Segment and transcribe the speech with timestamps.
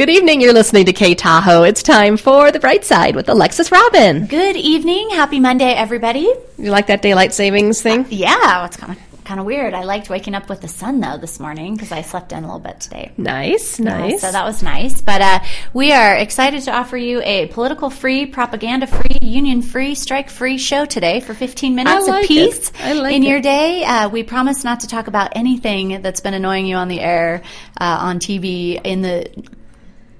[0.00, 0.40] Good evening.
[0.40, 1.62] You're listening to K Tahoe.
[1.64, 4.24] It's time for The Bright Side with Alexis Robin.
[4.24, 5.10] Good evening.
[5.10, 6.32] Happy Monday, everybody.
[6.56, 8.06] You like that daylight savings thing?
[8.08, 9.74] Yeah, it's kind of kind of weird.
[9.74, 12.46] I liked waking up with the sun though this morning because I slept in a
[12.46, 13.12] little bit today.
[13.18, 14.22] Nice, nice.
[14.22, 15.02] so that was nice.
[15.02, 15.40] But uh,
[15.74, 20.56] we are excited to offer you a political free, propaganda free, union free, strike free
[20.56, 22.72] show today for 15 minutes like of it.
[22.80, 23.28] I like in it.
[23.28, 23.84] your day.
[23.84, 27.42] Uh, we promise not to talk about anything that's been annoying you on the air,
[27.78, 29.30] uh, on TV, in the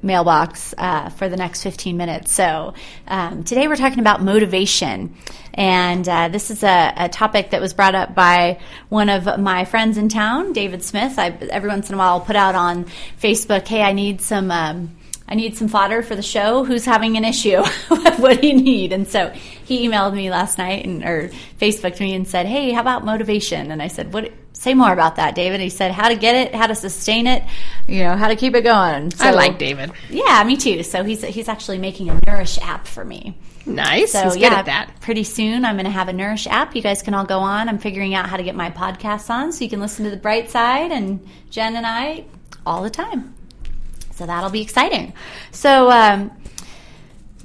[0.02, 2.32] mailbox uh, for the next 15 minutes.
[2.32, 2.74] So
[3.06, 5.14] um, today we're talking about motivation.
[5.54, 9.64] And uh, this is a, a, topic that was brought up by one of my
[9.64, 11.18] friends in town, David Smith.
[11.18, 12.86] I, every once in a while, I'll put out on
[13.20, 14.50] Facebook, hey, I need some.
[14.50, 14.96] Um,
[15.30, 16.64] I need some fodder for the show.
[16.64, 17.62] Who's having an issue?
[17.88, 18.92] what do you need?
[18.92, 22.80] And so he emailed me last night and or Facebooked me and said, "Hey, how
[22.80, 24.32] about motivation?" And I said, "What?
[24.60, 27.42] Say more about that, David." He said, "How to get it, how to sustain it,
[27.88, 29.90] you know, how to keep it going." I like David.
[30.10, 30.82] Yeah, me too.
[30.82, 33.38] So he's he's actually making a Nourish app for me.
[33.64, 34.12] Nice.
[34.12, 35.00] So He's good yeah, at that.
[35.00, 36.76] pretty soon I'm going to have a Nourish app.
[36.76, 37.70] You guys can all go on.
[37.70, 40.16] I'm figuring out how to get my podcasts on so you can listen to the
[40.16, 42.24] bright side and Jen and I
[42.66, 43.34] all the time.
[44.14, 45.14] So that'll be exciting.
[45.52, 46.30] So, um,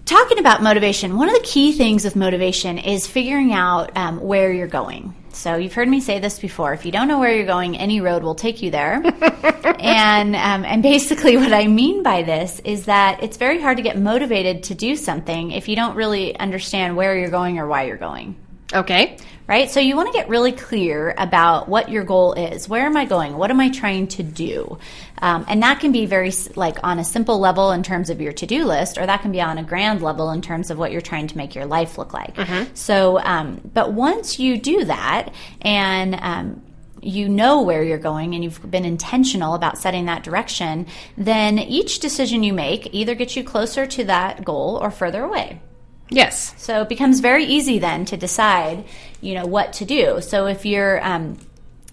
[0.06, 4.52] talking about motivation, one of the key things with motivation is figuring out um, where
[4.52, 5.14] you're going.
[5.36, 6.73] So you've heard me say this before.
[6.73, 9.02] If you don't know where you're going, any road will take you there.
[9.80, 13.83] and um, and basically, what I mean by this is that it's very hard to
[13.83, 17.83] get motivated to do something if you don't really understand where you're going or why
[17.83, 18.36] you're going
[18.73, 19.17] Okay.
[19.47, 19.69] right?
[19.69, 22.67] So you want to get really clear about what your goal is.
[22.67, 23.38] Where am I going?
[23.38, 24.80] What am I trying to do?
[25.22, 28.34] Um, and that can be very like on a simple level in terms of your
[28.34, 31.02] to-do list, or that can be on a grand level in terms of what you're
[31.02, 32.38] trying to make your life look like.
[32.74, 36.62] So, um, but once you do that and um,
[37.02, 42.00] you know where you're going and you've been intentional about setting that direction, then each
[42.00, 45.62] decision you make either gets you closer to that goal or further away.
[46.10, 46.54] Yes.
[46.58, 48.86] So it becomes very easy then to decide,
[49.22, 50.22] you know, what to do.
[50.22, 51.38] So if your um,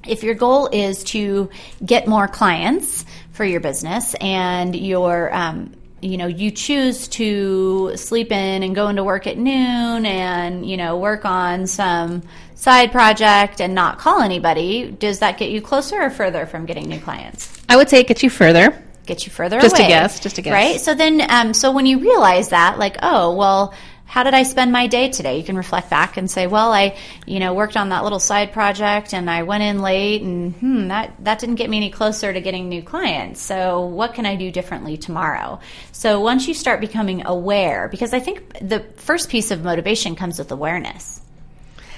[0.06, 1.48] if your goal is to
[1.84, 8.32] get more clients for your business and your um, you know you choose to sleep
[8.32, 12.22] in and go into work at noon and you know work on some
[12.54, 16.88] side project and not call anybody does that get you closer or further from getting
[16.88, 18.76] new clients I would say it gets you further.
[19.06, 20.52] get you further Just a guess, just a guess.
[20.52, 20.78] Right?
[20.78, 23.72] So then, um, so when you realize that, like, oh, well,
[24.12, 25.38] how did I spend my day today?
[25.38, 28.52] You can reflect back and say, well, I, you know, worked on that little side
[28.52, 32.30] project and I went in late and, hmm, that, that didn't get me any closer
[32.30, 33.40] to getting new clients.
[33.40, 35.60] So what can I do differently tomorrow?
[35.92, 40.38] So once you start becoming aware, because I think the first piece of motivation comes
[40.38, 41.22] with awareness.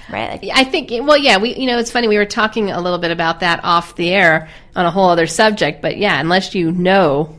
[0.09, 0.49] Right?
[0.53, 2.07] I think, well, yeah, we, you know, it's funny.
[2.07, 5.27] We were talking a little bit about that off the air on a whole other
[5.27, 7.37] subject, but yeah, unless you know,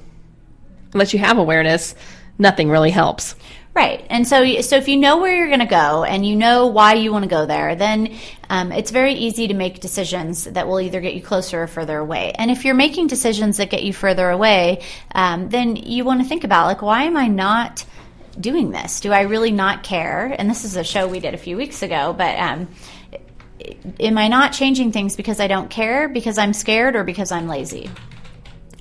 [0.93, 1.95] unless you have awareness,
[2.39, 3.37] nothing really helps.
[3.77, 4.07] Right.
[4.09, 6.95] And so, so if you know where you're going to go and you know why
[6.95, 8.17] you want to go there, then
[8.49, 11.99] um, it's very easy to make decisions that will either get you closer or further
[11.99, 12.33] away.
[12.33, 14.83] And if you're making decisions that get you further away,
[15.15, 17.85] um, then you want to think about like, why am I not
[18.41, 19.01] doing this?
[19.01, 20.35] Do I really not care?
[20.39, 22.69] And this is a show we did a few weeks ago, but um,
[24.01, 27.47] am I not changing things because I don't care, because I'm scared, or because I'm
[27.47, 27.91] lazy?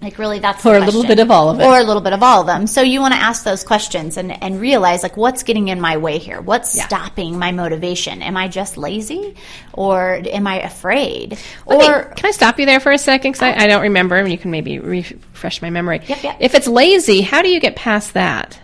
[0.06, 1.66] Like really, that's the Or a little bit of all of it.
[1.66, 2.68] or a little bit of all of them.
[2.68, 5.98] So you want to ask those questions and, and realize like what's getting in my
[5.98, 6.40] way here?
[6.42, 6.86] What's Yeah.
[6.86, 8.22] stopping my motivation?
[8.22, 9.34] Am I just lazy,
[9.74, 11.40] or am I afraid?
[11.66, 13.32] Let me- or can I stop you there for a second?
[13.32, 16.02] Because I, I don't remember, and you can maybe refresh my memory.
[16.06, 16.38] Yep, yep.
[16.40, 18.60] If it's lazy, how do you get past that?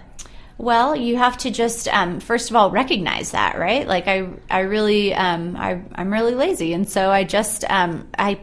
[0.59, 3.88] Well, you have to just um, first of all recognize that, right?
[3.88, 8.40] Like I, I really, um, I, I'm really lazy, and so I just, um, I,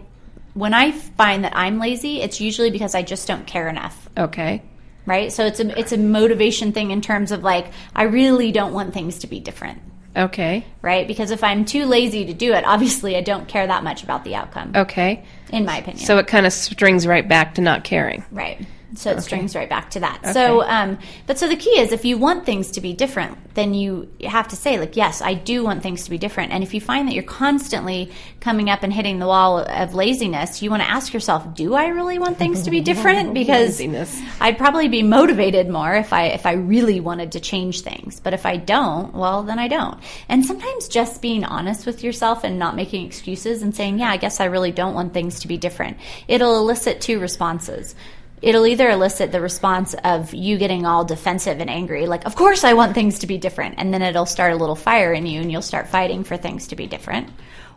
[0.59, 4.63] when I find that I'm lazy, it's usually because I just don't care enough, Okay.
[5.07, 5.33] right?
[5.33, 8.93] So it's a, it's a motivation thing in terms of like I really don't want
[8.93, 9.81] things to be different,
[10.17, 10.65] Okay.
[10.83, 11.07] right?
[11.07, 14.25] Because if I'm too lazy to do it, obviously I don't care that much about
[14.25, 15.25] the outcome, Okay.
[15.53, 16.05] in my opinion.
[16.05, 18.25] So it kind of strings right back to not caring.
[18.33, 18.61] Right.
[18.95, 20.33] So it strings right back to that.
[20.33, 23.75] So, um, but so the key is if you want things to be different, then
[23.75, 26.53] you have to say, like, yes, I do want things to be different.
[26.53, 30.63] And if you find that you're constantly coming up and hitting the wall of laziness,
[30.63, 33.35] you want to ask yourself, do I really want things to be different?
[33.35, 34.21] Because Laziness.
[34.41, 38.21] I'd probably be motivated more if I if I really wanted to change things.
[38.21, 40.01] But if I don't, well, then I don't.
[40.29, 44.17] And sometimes just being honest with yourself and not making excuses and saying, yeah, I
[44.17, 45.99] guess I really don't want things to be different.
[46.27, 47.95] It'll elicit two responses.
[48.41, 52.65] It'll either elicit the response of you getting all defensive and angry, like, of course
[52.65, 53.77] I want things to be different.
[53.79, 56.69] And then it'll start a little fire in you and you'll start fighting for things
[56.69, 57.31] to be different.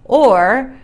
[0.03, 0.77] Or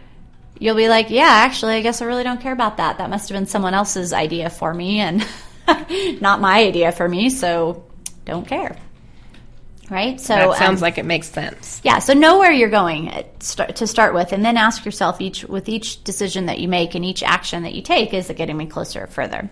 [0.59, 2.97] you'll be like, yeah, actually, I guess I really don't care about that.
[2.97, 4.99] That must have been someone else's idea for me.
[4.99, 5.27] And
[6.21, 7.85] not my idea for me, so
[8.25, 8.77] don't care.
[9.89, 10.19] Right?
[10.19, 11.79] So that sounds um, like it makes sense.
[11.83, 15.45] yeah, so know where you're going start, to start with, and then ask yourself each
[15.45, 18.57] with each decision that you make and each action that you take, is it getting
[18.57, 19.49] me closer or further?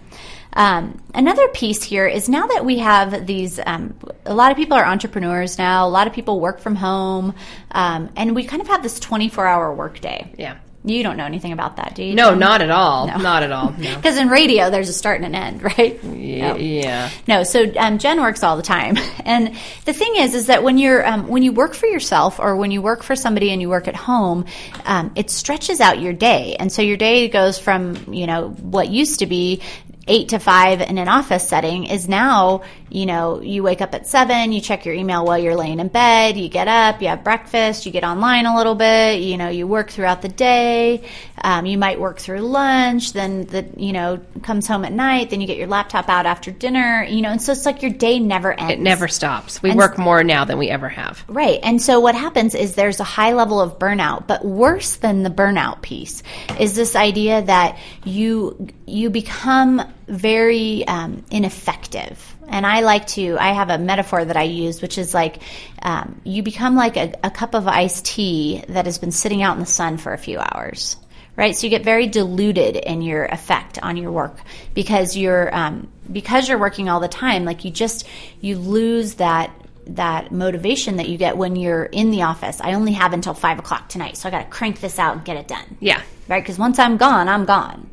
[0.53, 3.93] Um, another piece here is now that we have these, um,
[4.25, 5.85] a lot of people are entrepreneurs now.
[5.85, 7.33] A lot of people work from home,
[7.71, 10.33] um, and we kind of have this 24 hour workday.
[10.37, 10.57] Yeah.
[10.85, 12.13] You don't know anything about that, do you?
[12.15, 13.07] No, not at all.
[13.07, 13.17] No.
[13.17, 13.71] Not at all.
[13.71, 13.95] No.
[14.05, 16.03] Because in radio, there's a start and an end, right?
[16.03, 16.53] Yeah.
[16.53, 16.55] No.
[16.57, 17.09] yeah.
[17.27, 19.55] No, so um, Jen works all the time, and
[19.85, 22.71] the thing is, is that when you're um, when you work for yourself or when
[22.71, 24.45] you work for somebody and you work at home,
[24.85, 28.89] um, it stretches out your day, and so your day goes from you know what
[28.89, 29.61] used to be
[30.07, 34.05] eight to five in an office setting is now you know you wake up at
[34.07, 37.23] seven you check your email while you're laying in bed you get up you have
[37.23, 41.03] breakfast you get online a little bit you know you work throughout the day
[41.45, 45.39] um, you might work through lunch then the you know comes home at night then
[45.39, 48.19] you get your laptop out after dinner you know and so it's like your day
[48.19, 49.61] never ends It never stops.
[49.61, 51.23] We And- work more now than we ever have.
[51.27, 51.59] Right.
[51.63, 55.29] And so what happens is there's a high level of burnout, but worse than the
[55.29, 56.23] burnout piece
[56.59, 62.35] is this idea that you you become very um, ineffective.
[62.47, 65.41] And I like to I have a metaphor that I use, which is like
[65.81, 69.53] um, you become like a, a cup of iced tea that has been sitting out
[69.55, 70.97] in the sun for a few hours.
[71.37, 74.37] Right, so you get very diluted in your effect on your work
[74.73, 77.43] because you're um, because you're working all the time.
[77.43, 78.07] Like you just
[78.39, 79.51] you lose that
[79.87, 82.61] that motivation that you get when you're in the office.
[82.61, 85.25] I only have until five o'clock tonight, so I got to crank this out and
[85.25, 85.77] get it done.
[85.79, 86.01] Yeah.
[86.27, 86.41] Right?
[86.41, 87.89] Because once I'm gone, I'm gone.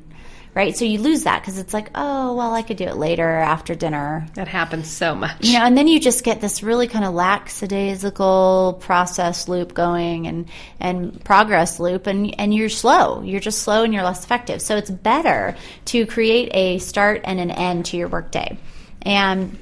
[0.55, 0.77] Right?
[0.77, 3.75] So you lose that because it's like, oh, well, I could do it later after
[3.75, 4.27] dinner.
[4.35, 5.37] That happens so much.
[5.41, 10.27] You know, and then you just get this really kind of lackadaisical process loop going
[10.27, 13.23] and, and progress loop, and, and you're slow.
[13.23, 14.61] You're just slow and you're less effective.
[14.61, 15.57] So it's better
[15.87, 18.59] to create a start and an end to your workday.
[19.01, 19.59] And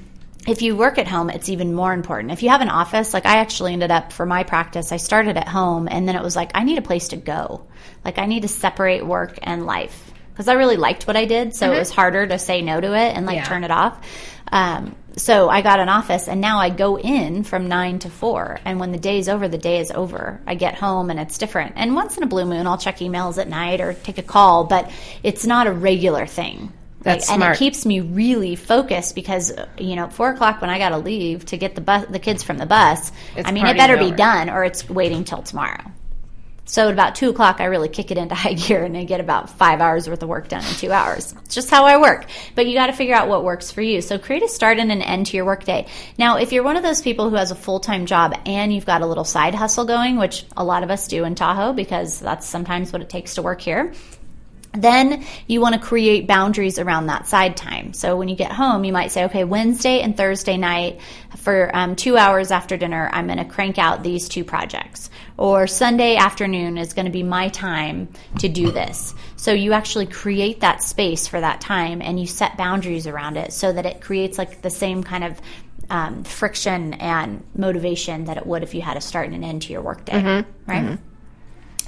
[0.47, 2.33] if you work at home, it's even more important.
[2.33, 5.37] If you have an office, like I actually ended up for my practice, I started
[5.37, 7.65] at home and then it was like, I need a place to go.
[8.03, 11.55] Like I need to separate work and life because I really liked what I did.
[11.55, 13.43] So it was harder to say no to it and like Yeah.
[13.45, 13.99] turn it off.
[14.51, 18.59] Um, so I got an office and now I go in from nine to four.
[18.65, 20.39] And when the day's over, the day is over.
[20.47, 21.73] I get home and it's different.
[21.75, 24.65] And once in a blue moon, I'll check emails at night or take a call,
[24.65, 24.89] but
[25.23, 26.71] it's not a regular thing.
[27.01, 27.55] That's and smart.
[27.55, 31.45] it keeps me really focused because you know four o'clock when I got to leave
[31.45, 33.11] to get the bus, the kids from the bus.
[33.35, 35.81] It's I mean, it better be done or it's waiting till tomorrow.
[36.65, 39.19] So at about two o'clock, I really kick it into high gear and I get
[39.19, 41.33] about five hours worth of work done in two hours.
[41.45, 42.25] It's just how I work.
[42.55, 44.01] But you got to figure out what works for you.
[44.01, 45.87] So create a start and an end to your workday.
[46.17, 48.85] Now, if you're one of those people who has a full time job and you've
[48.85, 52.19] got a little side hustle going, which a lot of us do in Tahoe because
[52.19, 53.93] that's sometimes what it takes to work here,
[54.73, 57.93] then you want to create boundaries around that side time.
[57.93, 61.01] So when you get home, you might say, okay, Wednesday and Thursday night
[61.37, 65.09] for um, two hours after dinner, I'm going to crank out these two projects.
[65.37, 68.09] Or Sunday afternoon is going to be my time
[68.39, 69.13] to do this.
[69.35, 73.51] So you actually create that space for that time and you set boundaries around it
[73.51, 75.41] so that it creates like the same kind of
[75.89, 79.63] um, friction and motivation that it would if you had a start and an end
[79.63, 80.13] to your workday,
[80.65, 80.99] right?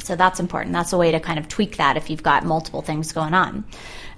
[0.04, 0.74] So that's important.
[0.74, 3.64] That's a way to kind of tweak that if you've got multiple things going on.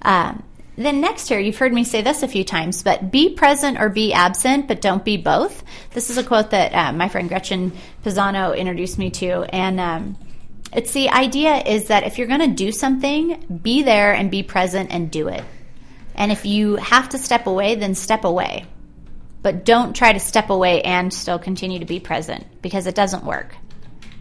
[0.02, 0.44] Um,
[0.78, 3.88] then next here, you've heard me say this a few times, but be present or
[3.88, 5.63] be absent, but don't be both.
[5.92, 7.72] This is a quote that uh, my friend Gretchen
[8.04, 10.18] Pisano introduced me to, and um,
[10.74, 14.44] it's the idea is that if you're going to do something, be there and be
[14.44, 15.44] present and do it.
[16.15, 18.65] And if you have to step away, then step away.
[19.42, 23.24] But don't try to step away and still continue to be present because it doesn't
[23.24, 23.56] work.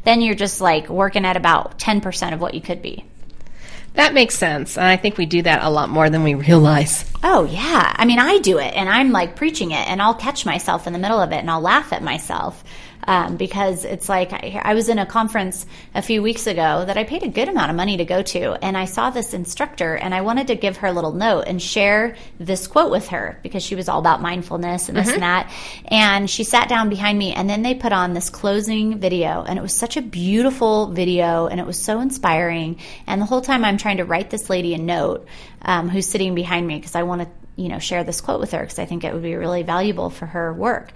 [0.04, 3.04] Then you're just like working at about 10% of what you could be.
[3.94, 4.76] That makes sense.
[4.76, 7.10] And I think we do that a lot more than we realize.
[7.22, 7.94] Oh, yeah.
[7.96, 10.92] I mean, I do it and I'm like preaching it and I'll catch myself in
[10.92, 12.64] the middle of it and I'll laugh at myself.
[13.06, 16.96] Um, because it's like I, I was in a conference a few weeks ago that
[16.96, 19.94] I paid a good amount of money to go to, and I saw this instructor,
[19.94, 23.38] and I wanted to give her a little note and share this quote with her
[23.42, 25.52] because she was all about mindfulness and this and that.
[25.84, 29.58] And she sat down behind me, and then they put on this closing video, and
[29.58, 32.78] it was such a beautiful video, and it was so inspiring.
[33.06, 35.26] And the whole time I'm trying to write this lady a note
[35.62, 38.52] um, who's sitting behind me because I want to, you know, share this quote with
[38.52, 40.92] her because I think it would be really valuable for her work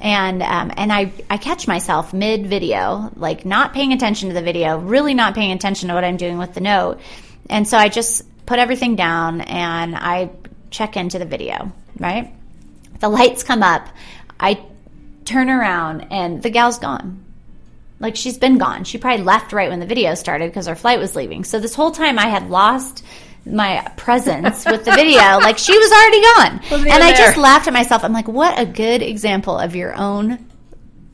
[0.00, 4.42] and um, and I I catch myself mid video, like not paying attention to the
[4.42, 7.00] video, really not paying attention to what I'm doing with the note,
[7.48, 10.30] and so I just put everything down and I
[10.70, 11.72] check into the video.
[11.98, 12.32] Right,
[13.00, 13.86] the lights come up,
[14.38, 14.64] I
[15.24, 17.24] turn around and the gal's gone.
[18.00, 18.84] Like she's been gone.
[18.84, 21.44] She probably left right when the video started because her flight was leaving.
[21.44, 23.04] So this whole time I had lost
[23.46, 25.20] my presence with the video.
[25.40, 26.60] Like she was already gone.
[26.70, 28.04] Wasn't And I just laughed at myself.
[28.04, 30.38] I'm like, what a good example of your own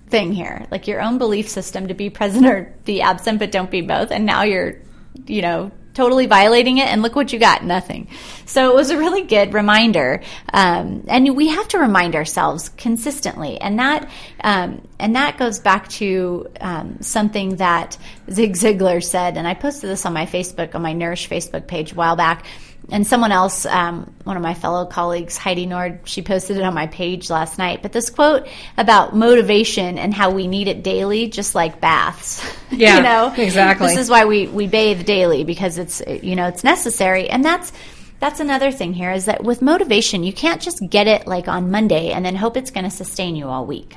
[0.09, 0.67] thing here.
[0.71, 4.11] Like your own belief system to be present or be absent, but don't be both.
[4.11, 4.81] And now you're,
[5.27, 6.89] you know, totally violating it.
[6.89, 8.09] And look what you got nothing.
[8.45, 10.23] So it was a really good reminder.
[10.53, 13.59] Um, and we have to remind ourselves consistently.
[13.59, 14.09] And that,
[14.45, 17.97] um, and that goes back to um, something that
[18.31, 19.39] Zig Ziglar said.
[19.39, 22.45] And I posted this on my Facebook, on my Nourish Facebook page a while back
[22.89, 26.73] and someone else, um, one of my fellow colleagues, Heidi Nord, she posted it on
[26.73, 27.83] my page last night.
[27.83, 28.47] But this quote
[28.79, 32.45] about motivation and how we need it daily, just like baths.
[32.69, 33.87] Yeah, you know, exactly.
[33.87, 37.73] This is why we we bathe daily because it's you know it's necessary, and that's.
[38.19, 41.71] That's another thing here is that with motivation, you can't just get it like on
[41.71, 43.95] Monday and then hope it's going to sustain you all week.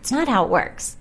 [0.00, 0.98] It's not how it works.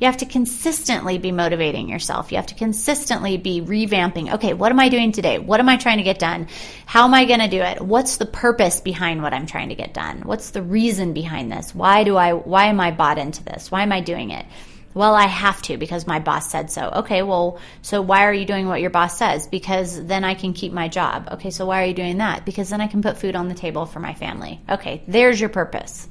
[0.00, 2.30] You have to consistently be motivating yourself.
[2.30, 4.34] You have to consistently be revamping.
[4.34, 5.38] Okay, what am I doing today?
[5.38, 6.46] What am I trying to get done?
[6.86, 7.80] How am I going to do it?
[7.80, 10.20] What's the purpose behind what I'm trying to get done?
[10.20, 11.74] What's the reason behind this?
[11.74, 13.72] Why do I why am I bought into this?
[13.72, 14.46] Why am I doing it?
[14.94, 16.90] Well, I have to because my boss said so.
[16.96, 19.46] Okay, well, so why are you doing what your boss says?
[19.46, 21.28] Because then I can keep my job.
[21.32, 22.44] Okay, so why are you doing that?
[22.46, 24.60] Because then I can put food on the table for my family.
[24.68, 26.08] Okay, there's your purpose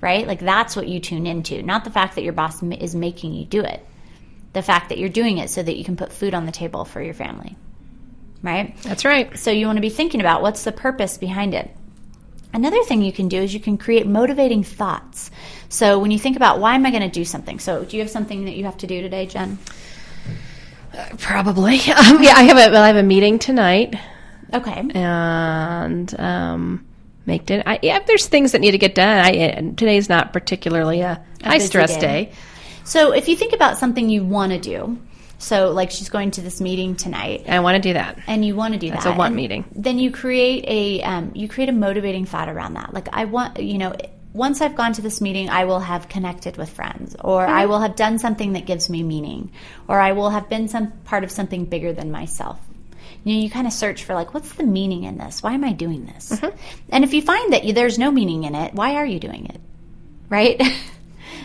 [0.00, 0.26] right?
[0.26, 3.44] Like that's what you tune into, not the fact that your boss is making you
[3.44, 3.84] do it.
[4.52, 6.84] The fact that you're doing it so that you can put food on the table
[6.84, 7.56] for your family,
[8.42, 8.76] right?
[8.82, 9.38] That's right.
[9.38, 11.70] So you want to be thinking about what's the purpose behind it.
[12.52, 15.30] Another thing you can do is you can create motivating thoughts.
[15.68, 17.60] So when you think about why am I going to do something?
[17.60, 19.56] So do you have something that you have to do today, Jen?
[21.18, 21.78] Probably.
[21.90, 23.94] Um, yeah, I have a well, I have a meeting tonight,
[24.52, 24.84] Okay.
[24.94, 26.86] and um,
[27.26, 27.62] make dinner.
[27.66, 29.18] I, yeah, there's things that need to get done.
[29.24, 32.00] I and today's not particularly a, high stress day.
[32.26, 32.32] day.
[32.84, 34.98] So if you think about something you want to do,
[35.38, 38.18] so like she's going to this meeting tonight, I want to do that.
[38.26, 39.64] and you want to do That's that a want and meeting.
[39.74, 43.58] then you create a um, you create a motivating thought around that like i want
[43.58, 43.94] you know
[44.34, 47.80] once i've gone to this meeting i will have connected with friends or i will
[47.80, 49.50] have done something that gives me meaning
[49.88, 52.58] or i will have been some part of something bigger than myself
[53.24, 55.64] you know you kind of search for like what's the meaning in this why am
[55.64, 56.56] i doing this Mm-hmm.
[56.90, 59.46] and if you find that you, there's no meaning in it why are you doing
[59.46, 59.60] it
[60.28, 60.60] right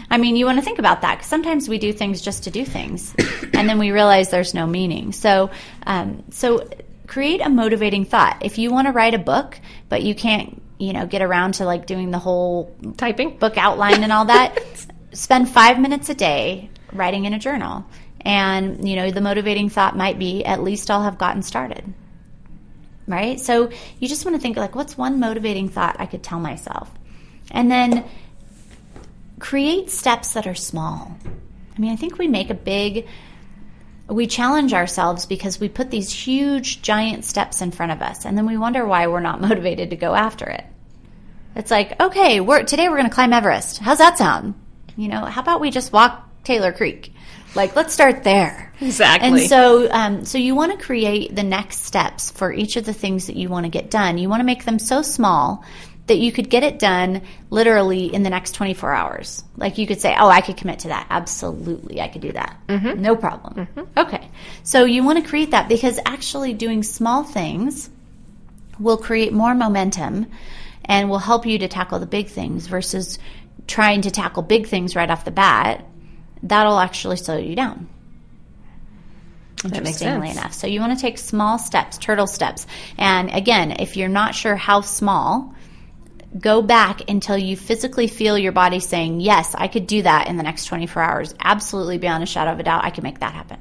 [0.10, 2.52] I mean, you want to think about that because sometimes we do things just to
[2.52, 3.14] do things,
[3.54, 5.12] and then we realize there's no meaning.
[5.12, 5.50] So,
[5.86, 6.70] um, so
[7.08, 8.38] create a motivating thought.
[8.46, 11.66] If you want to write a book, but you can't, you know, get around to
[11.66, 13.38] like doing the whole Typing.
[13.38, 14.58] book outline and all that,
[15.14, 17.86] spend five minutes a day writing in a journal.
[18.26, 21.94] And, you know, the motivating thought might be at least I'll have gotten started.
[23.08, 23.40] Right?
[23.40, 26.90] So you just want to think like, what's one motivating thought I could tell myself?
[27.52, 28.04] And then
[29.40, 31.16] create steps that are small.
[31.76, 33.08] I mean, I think we make a big,
[34.08, 38.38] we challenge ourselves because we put these huge, giant steps in front of us, and
[38.38, 40.66] then we wonder why we're not motivated to go after it.
[41.56, 43.78] It's like, okay, we're, today we're going to climb Everest.
[43.78, 44.56] How's that sound?
[44.98, 47.14] You know, how about we just walk Taylor Creek?
[47.56, 48.74] Like, let's start there.
[48.82, 49.28] Exactly.
[49.30, 52.94] And so, um, so you want to create the next steps for each of the
[52.94, 54.18] things that you want to get done.
[54.18, 55.64] You want to make them so small
[56.08, 59.44] that you could get it done literally in the next 24 hours.
[59.58, 61.08] Like you could say, "Oh, I could commit to that.
[61.10, 62.58] Absolutely, I could do that.
[62.96, 64.28] No problem." Okay.
[64.64, 67.90] So you want to create that because actually doing small things
[68.78, 70.28] will create more momentum
[70.84, 73.18] and will help you to tackle the big things versus
[73.68, 75.86] trying to tackle big things right off the bat.
[76.46, 77.90] That'll actually slow you down.
[79.64, 80.54] Interestingly enough.
[80.54, 82.68] So you want to take small steps, turtle steps.
[83.00, 85.56] And again, if you're not sure how small,
[86.40, 90.38] go back until you physically feel your body saying, Yes, I could do that in
[90.38, 91.36] the next 24 hours.
[91.40, 93.60] Absolutely, beyond a shadow of a doubt, I can make that happen.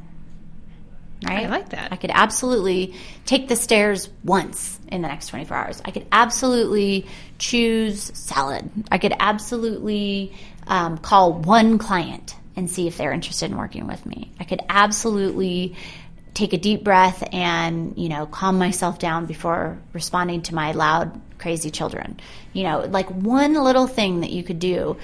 [1.25, 1.47] Right?
[1.47, 1.91] I like that.
[1.91, 5.83] I could absolutely take the stairs once in the next 24 hours.
[5.83, 7.07] I could absolutely
[7.39, 8.71] choose salad.
[8.93, 10.35] I could absolutely
[10.67, 14.33] um, call one client and see if they're interested in working with me.
[14.39, 15.77] I could absolutely
[16.35, 21.21] take a deep breath and, you know, calm myself down before responding to my loud,
[21.39, 22.19] crazy children.
[22.53, 24.97] You know, like one little thing that you could do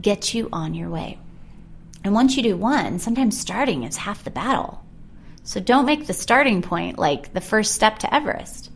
[0.00, 1.18] gets you on your way.
[2.04, 4.84] And once you do one, sometimes starting is half the battle.
[5.42, 8.70] So don't make the starting point like the first step to Everest.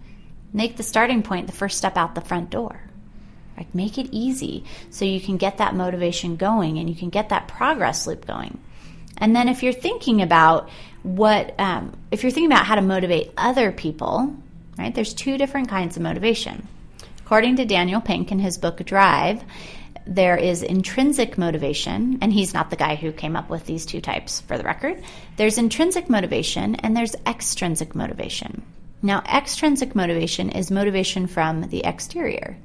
[0.53, 2.88] Make the starting point the first step out the front door.
[3.59, 7.31] Like make it easy so you can get that motivation going and you can get
[7.31, 8.61] that progress loop going.
[9.17, 10.71] And then if you're thinking about
[11.03, 14.35] what, um, if you're thinking about how to motivate other people,
[14.79, 14.95] right?
[14.95, 16.69] There's two different kinds of motivation.
[17.25, 19.43] According to Daniel Pink in his book Drive,
[20.07, 24.01] there is intrinsic motivation, and he's not the guy who came up with these two
[24.01, 25.03] types for the record.
[25.37, 28.63] There's intrinsic motivation and there's extrinsic motivation.
[29.03, 32.57] Now, extrinsic motivation is motivation from the exterior.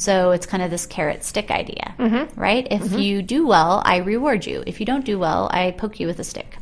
[0.00, 2.40] So it's kind of this carrot stick idea, mm-hmm.
[2.40, 2.66] right?
[2.70, 2.98] If mm-hmm.
[2.98, 4.64] you do well, I reward you.
[4.66, 6.56] If you don't do well, I poke you with a stick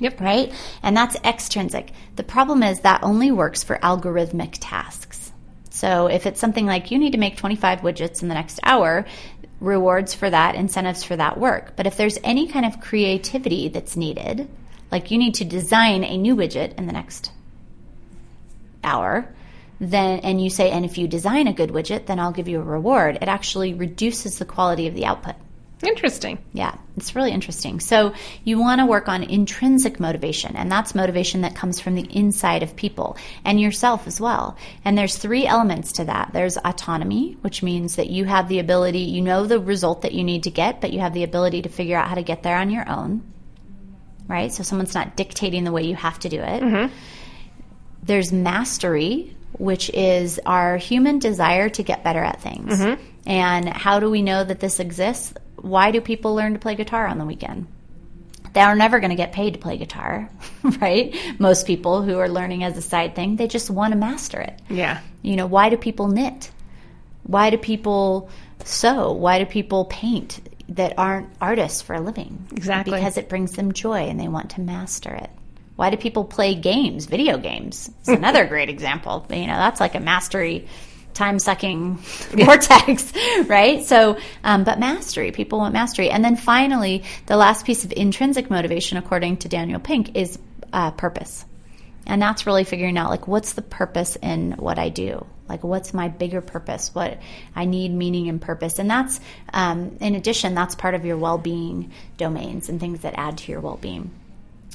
[0.00, 0.20] Yep.
[0.20, 0.52] right?
[0.82, 1.92] And that's extrinsic.
[2.16, 5.30] The problem is that only works for algorithmic tasks.
[5.70, 9.06] So if it's something like you need to make 25 widgets in the next hour,
[9.60, 11.74] rewards for that, incentives for that work.
[11.76, 14.48] But if there's any kind of creativity that's needed,
[14.90, 17.30] like you need to design a new widget in the next
[18.82, 19.32] hour,
[19.80, 22.60] then and you say and if you design a good widget, then I'll give you
[22.60, 25.34] a reward, it actually reduces the quality of the output.
[25.82, 26.38] Interesting.
[26.52, 27.80] Yeah, it's really interesting.
[27.80, 28.14] So
[28.44, 32.62] you want to work on intrinsic motivation, and that's motivation that comes from the inside
[32.62, 34.56] of people and yourself as well.
[34.84, 36.30] And there's three elements to that.
[36.32, 40.24] There's autonomy, which means that you have the ability, you know the result that you
[40.24, 42.56] need to get, but you have the ability to figure out how to get there
[42.56, 43.22] on your own.
[44.26, 44.52] Right?
[44.52, 46.62] So someone's not dictating the way you have to do it.
[46.62, 46.94] Mm-hmm.
[48.04, 52.78] There's mastery, which is our human desire to get better at things.
[52.78, 53.02] Mm-hmm.
[53.26, 55.34] And how do we know that this exists?
[55.56, 57.66] Why do people learn to play guitar on the weekend?
[58.52, 60.30] They are never going to get paid to play guitar,
[60.80, 61.14] right?
[61.38, 64.60] Most people who are learning as a side thing, they just want to master it.
[64.68, 65.00] Yeah.
[65.22, 66.50] You know, why do people knit?
[67.24, 68.30] Why do people
[68.64, 69.12] sew?
[69.12, 72.46] Why do people paint that aren't artists for a living?
[72.52, 72.94] Exactly.
[72.94, 75.30] Because it brings them joy and they want to master it.
[75.76, 77.90] Why do people play games, video games?
[78.00, 79.26] It's another great example.
[79.30, 80.68] You know, that's like a mastery,
[81.14, 81.94] time sucking
[82.30, 83.12] vortex,
[83.46, 83.84] right?
[83.84, 86.10] So, um, but mastery, people want mastery.
[86.10, 90.38] And then finally, the last piece of intrinsic motivation, according to Daniel Pink, is
[90.72, 91.44] uh, purpose.
[92.06, 95.26] And that's really figuring out like what's the purpose in what I do?
[95.48, 96.94] Like what's my bigger purpose?
[96.94, 97.18] What
[97.56, 98.78] I need meaning and purpose.
[98.78, 99.20] And that's
[99.52, 103.60] um, in addition, that's part of your well-being domains and things that add to your
[103.60, 104.10] well-being.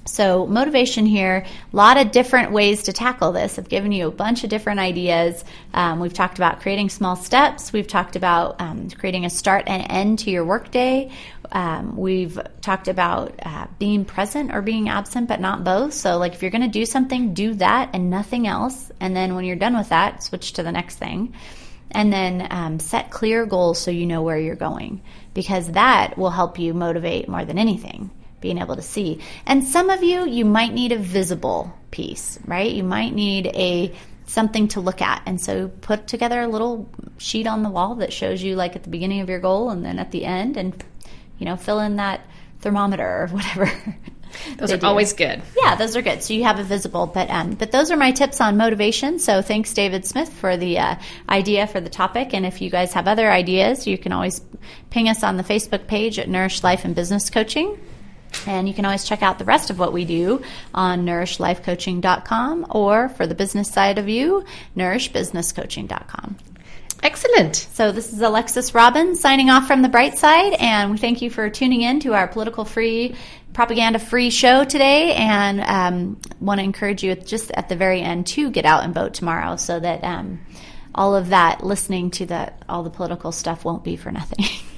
[0.09, 3.59] So, motivation here, a lot of different ways to tackle this.
[3.59, 5.45] I've given you a bunch of different ideas.
[5.71, 7.71] Um, we've talked about creating small steps.
[7.71, 11.11] We've talked about um, creating a start and end to your workday.
[11.51, 15.93] Um, we've talked about uh, being present or being absent, but not both.
[15.93, 18.91] So, like if you're going to do something, do that and nothing else.
[18.99, 21.35] And then when you're done with that, switch to the next thing.
[21.91, 25.01] And then um, set clear goals so you know where you're going,
[25.35, 28.09] because that will help you motivate more than anything
[28.41, 29.19] being able to see.
[29.45, 32.71] And some of you, you might need a visible piece, right?
[32.71, 33.93] You might need a
[34.25, 35.23] something to look at.
[35.25, 38.83] And so put together a little sheet on the wall that shows you like at
[38.83, 40.83] the beginning of your goal and then at the end and
[41.39, 42.21] you know, fill in that
[42.59, 43.71] thermometer or whatever.
[44.57, 44.85] Those are do.
[44.85, 45.41] always good.
[45.59, 46.21] Yeah, those are good.
[46.21, 49.17] So you have a visible, but um, but those are my tips on motivation.
[49.17, 50.95] So thanks, David Smith, for the uh,
[51.27, 52.35] idea for the topic.
[52.35, 54.39] And if you guys have other ideas, you can always
[54.91, 57.79] ping us on the Facebook page at Nourish Life and Business Coaching.
[58.47, 60.41] And you can always check out the rest of what we do
[60.73, 66.37] on nourishlifecoaching.com or for the business side of you, nourishbusinesscoaching.com.
[67.01, 67.55] Excellent.
[67.55, 71.29] So this is Alexis Robbins signing off from the bright side, and we thank you
[71.29, 73.15] for tuning in to our political free,
[73.53, 75.13] propaganda free show today.
[75.13, 78.93] And um, want to encourage you just at the very end to get out and
[78.93, 80.41] vote tomorrow, so that um,
[80.93, 84.45] all of that listening to the all the political stuff won't be for nothing.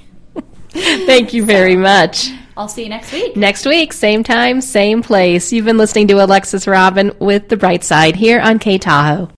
[1.06, 2.30] Thank you very much.
[2.56, 3.36] I'll see you next week.
[3.36, 5.52] Next week, same time, same place.
[5.52, 9.30] You've been listening to Alexis Robin with The Bright Side here on K Tahoe.